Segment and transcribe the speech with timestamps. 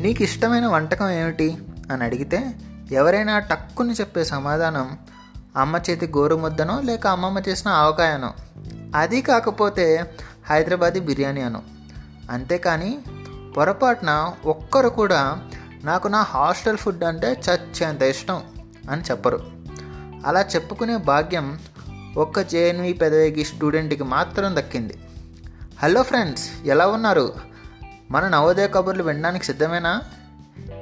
[0.00, 1.58] నీకు ఇష్టమైన వంటకం ఏమిటి?
[1.92, 2.54] అని అడిగితే
[2.92, 4.98] ఎవరైనా టక్కుని చెప్పే సమాధానం
[5.56, 8.34] అమ్మ చేతి గోరుముద్దనో లేక అమ్మమ్మ చేసిన ఆవకాయనో.
[8.94, 10.16] అది కాకపోతే
[10.50, 11.62] హైదరాబాదీ బిర్యానీ అను.
[12.30, 12.98] అంతేకాని
[13.56, 15.42] పొరపాటున ఒక్కరు కూడా
[15.84, 18.42] నాకు నా హాస్టల్ ఫుడ్ అంటే చచ్చేంత ఇష్టం
[18.90, 19.40] అని చెప్పరు.
[20.26, 21.58] అలా చెప్పుకునే భాగ్యం
[22.16, 24.98] ఒక్క జేఎన్వి పెదవేగి స్టూడెంట్కి మాత్రం దక్కింది.
[25.82, 27.49] హలో ఫ్రెండ్స్ ఎలా ఉన్నారు?
[28.10, 30.02] మన నవోదయ కబుర్లు వినడానికి సిద్ధమేనా?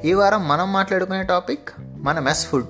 [0.04, 2.66] ఈ వారం మనం మాట్లాడుకునే టాపిక్ మన మెస్ ఫుడ్.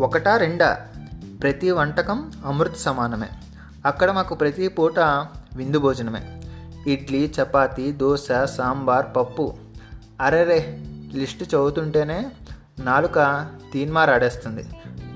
[0.00, 0.86] ఒకటా రెండా?
[1.42, 3.28] ప్రతి వంటకం అమృత సమానమే.
[3.86, 4.98] అక్కడ మాకు ప్రతి పూట
[5.54, 6.42] విందు భోజనమే.
[6.86, 9.54] ఇడ్లీ చపాతీ దోశ సాంబార్ పప్పు.
[10.20, 12.30] అరెరే లిస్టు చదువుతుంటేనే
[12.80, 14.66] నాలుక తీన్మారాడేస్తుంది.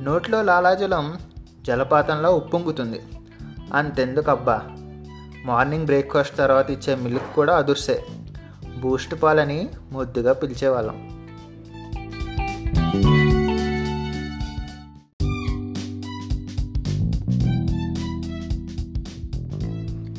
[0.01, 1.19] నోట్లో లాలాజలం
[1.67, 3.03] జలపాతంలో ఉప్పొంగుతుంది.
[3.75, 4.63] అంతెందుకబ్బా?
[5.45, 8.05] మార్నింగ్ బ్రేక్ఫాస్ట్ తర్వాత ఇచ్చే మిల్క్ కూడా అదుర్సే.
[8.81, 11.19] బూస్ట్ పాలని ముద్దుగా పిలిచేవాళ్ళం.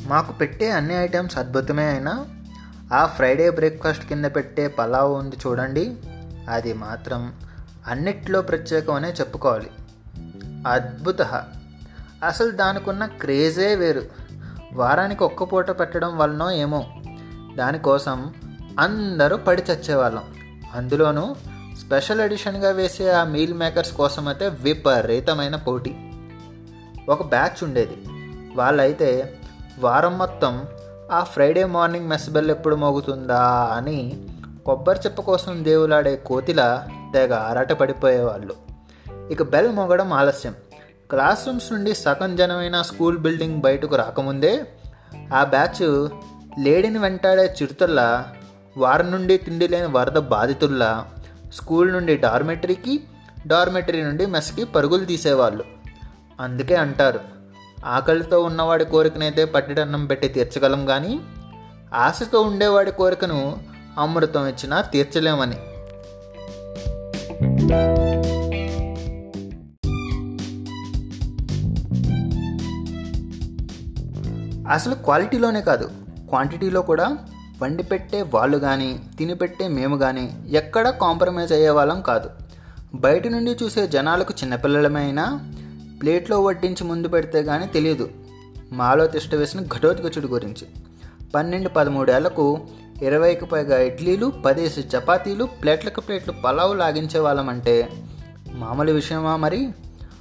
[0.06, 2.26] మాకు పెట్టే అన్ని ఐటమ్స్ అద్భుతమే అయినా
[2.92, 5.96] ఆ ఫ్రైడే బ్రేక్ఫాస్ట్ కింద పెట్టే పలావ్ ఉంది చూడండి.
[6.48, 7.32] అది మాత్రం
[7.88, 9.70] అన్నిట్లో ప్రత్యేకమనే చెప్పుకోవాలి.
[10.66, 11.22] అద్భుత.
[12.24, 14.02] అసలు దానికున్న క్రేజే వేరు.
[14.72, 16.86] వారానికి ఒక్క పూట పెట్టడం వలనో ఏమో.
[17.56, 18.34] దానికోసం
[18.80, 20.22] అందరూ పడి చచ్చేవాళ్ళం.
[20.74, 21.34] అందులోనూ
[21.80, 25.96] స్పెషల్ ఎడిషన్గా వేసే ఆ మీల్ మేకర్స్ కోసం అయితే విపరీతమైన పోటీ.
[27.08, 28.04] ఒక బ్యాచ్ ఉండేది.
[28.56, 29.38] వాళ్ళైతే
[29.78, 30.64] వారం మొత్తం
[31.12, 34.26] ఆ ఫ్రైడే మార్నింగ్ మెస్ బెల్ ఎప్పుడు మోగుతుందా అని
[34.66, 38.54] కొబ్బరి చెప్ప కోసం దేవులాడే కోతిలా తెగ ఆరాటపడిపోయేవాళ్ళు.
[39.30, 40.54] ఇక బెల్ మోగడం ఆలస్యం.
[41.10, 44.64] క్లాస్ రూమ్స్ నుండి సగం జనమైన స్కూల్ బిల్డింగ్ బయటకు రాకముందే
[45.34, 46.08] ఆ బ్యాచ్
[46.58, 48.26] లేడీని వెంటాడే చిరుతల్లా
[48.76, 51.06] వారం నుండి తిండి లేని వరద బాధితుల్లా
[51.54, 53.04] స్కూల్ నుండి డార్మెటరీకి
[53.46, 55.64] డార్మెటరీ నుండి మెస్కి పరుగులు తీసేవాళ్ళు.
[56.40, 57.20] అందుకే అంటారు
[57.84, 61.20] ఆకలితో ఉన్నవాడి కోరికనైతే పట్టిడన్నం పెట్టి తీర్చగలం కానీ
[61.94, 63.58] ఆశతో ఉండేవాడి కోరికను
[63.98, 65.58] అమృతం ఇచ్చినా తీర్చలేమని.
[74.74, 75.84] అసలు క్వాలిటీలోనే కాదు
[76.28, 77.18] క్వాంటిటీలో కూడా
[77.62, 82.30] వండి పెట్టే వాళ్ళు కానీ తిని పెట్టే మేము కానీ ఎక్కడ కాంప్రమైజ్ అయ్యే వాళ్ళం కాదు.
[82.94, 85.40] బయట నుండి చూసే జనాలకు చిన్నపిల్లలమైనా
[86.00, 88.10] ప్లేట్లో వడ్డించి ముందు పెడితే కానీ తెలియదు
[88.72, 90.66] మాలో తిష్ట వేసిన ఘటోత్కచుడి గురించి.
[91.34, 92.60] పన్నెండు పదమూడేళ్ళకు
[93.02, 97.88] ఇరవైకి పైగా ఇడ్లీలు పదేసి చపాతీలు ప్లేట్లకు ప్లేట్లు పలావు లాగించే వాళ్ళమంటే
[98.54, 99.68] మామూలు విషయమా మరి?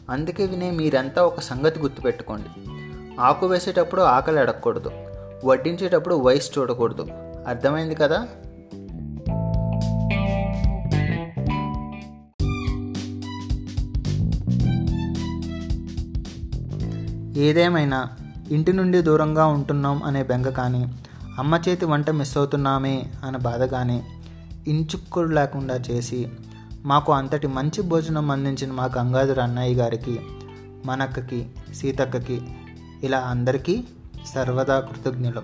[0.09, 2.71] అందుకే వినే మీరంతా ఒక సంగతి గుర్తుపెట్టుకోండి.
[3.19, 4.91] ఆకు వేసేటప్పుడు ఆకలి అడగకూడదు.
[5.45, 7.07] వడ్డించేటప్పుడు వయసు చూడకూడదు.
[7.47, 8.27] అర్థమైంది కదా?
[17.41, 18.09] ఏదేమైనా
[18.51, 20.93] ఇంటి నుండి దూరంగా ఉంటున్నాం అనే బెంగ కానీ
[21.39, 24.03] అమ్మ చేతి వంట మిస్ అవుతున్నామే అనే బాధగానే కానీ
[24.67, 26.29] ఇంచుక్కుడు లేకుండా చేసి
[26.85, 30.19] మాకు అంతటి మంచి భోజనం అందించిన మా గంగాధర అన్నయ్య గారికి
[30.85, 32.41] మనక్కకి సీతక్కకి
[33.03, 33.83] ఇలా అందరికీ
[34.33, 35.43] సర్వదా కృతజ్ఞులం.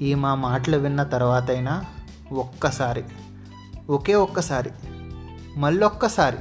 [0.00, 1.84] ఈ మా మాటలు విన్న తర్వాతైనా
[2.32, 3.04] ఒక్కసారి
[3.90, 4.70] ఒకే ఒక్కసారి
[5.56, 6.38] మళ్ళొక్కసారి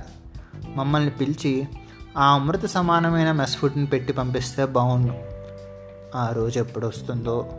[0.76, 1.68] మమ్మల్ని పిలిచి
[2.18, 5.14] ఆ అమృత సమానమైన మెస్ ఫుడ్ని పెట్టి పంపిస్తే బాగుండు
[6.18, 7.50] ఆ రోజు ఎప్పుడు వస్తుందో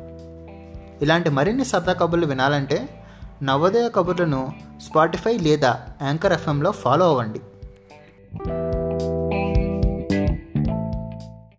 [1.03, 3.05] ఇలాంటి మరిన్ని సరదా కబుర్లు వినాలంటే
[3.43, 4.53] నవోదయ కబుర్లను
[4.83, 7.41] స్పాటిఫై లేదా యాంకర్ ఎఫ్ఎంలో ఫాలో అవ్వండి.